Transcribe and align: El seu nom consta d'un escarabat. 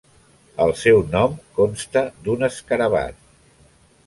El 0.63 0.71
seu 0.83 1.03
nom 1.15 1.35
consta 1.59 2.03
d'un 2.29 2.49
escarabat. 2.49 3.23